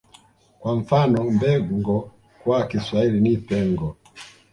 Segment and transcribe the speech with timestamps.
[0.59, 2.11] Kwa mfano Mbengo
[2.43, 3.95] kwa Kiswahili ni Pengo